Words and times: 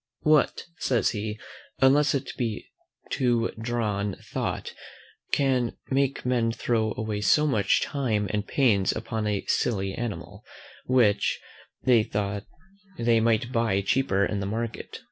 What, 0.21 0.63
says 0.79 1.11
he, 1.11 1.37
unless 1.79 2.15
it 2.15 2.31
be 2.35 2.65
to 3.11 3.49
drown 3.61 4.15
thought, 4.33 4.73
can 5.31 5.77
make 5.91 6.25
men 6.25 6.51
throw 6.51 6.95
away 6.97 7.21
so 7.21 7.45
much 7.45 7.83
time 7.83 8.25
and 8.31 8.47
pains 8.47 8.91
upon 8.91 9.27
a 9.27 9.45
silly 9.45 9.93
animal, 9.93 10.43
which 10.85 11.39
they 11.83 12.09
might 13.19 13.51
buy 13.51 13.81
cheaper 13.81 14.25
in 14.25 14.39
the 14.39 14.47
market? 14.47 14.97